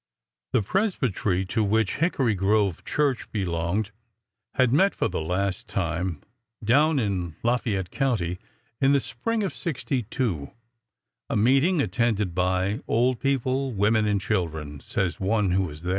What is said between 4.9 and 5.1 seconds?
for